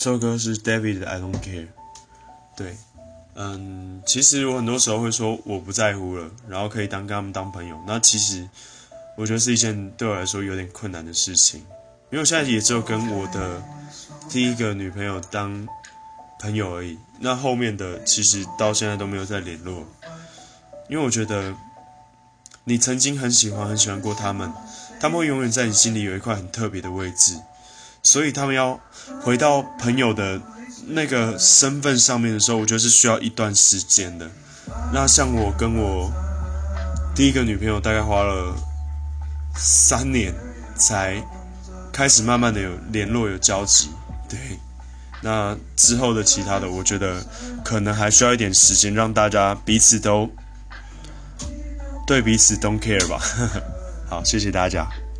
[0.00, 1.66] 这首歌是 David 的《I Don't Care》。
[2.56, 2.74] 对，
[3.34, 7.78] 嗯，其实我很多时候会说我不在乎了，然后可以当跟他们当朋友。
[7.86, 8.48] 那其实
[9.14, 11.60] 我觉得是一件对我来说有点困难的事情，
[12.10, 13.62] 因为我现在也只有跟我的
[14.30, 15.68] 第一个女朋友当
[16.38, 16.98] 朋友而已。
[17.18, 19.84] 那后面的其实到现在都没有再联络，
[20.88, 21.54] 因为我觉得
[22.64, 24.50] 你曾经很喜欢很喜欢过他们，
[24.98, 27.38] 他们会永远在你心里有一块很特别的位置。
[28.02, 28.80] 所以他们要
[29.22, 30.40] 回到朋友的
[30.88, 34.28] 那个身份上面的时候，我觉得是需要一段时间的。
[34.92, 36.10] 那像我跟我
[37.14, 38.54] 第一个女朋友，大概花了
[39.56, 40.34] 三年
[40.76, 41.22] 才
[41.92, 43.90] 开始慢慢的有联络、有交集。
[44.28, 44.38] 对，
[45.22, 47.24] 那之后的其他的，我觉得
[47.64, 50.30] 可能还需要一点时间，让大家彼此都
[52.06, 53.20] 对彼此 don't care 吧。
[54.08, 54.88] 好，谢谢大家。